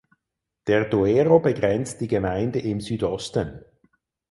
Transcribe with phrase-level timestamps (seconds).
[0.65, 3.63] Der Duero begrenzt die Gemeinde im Südosten.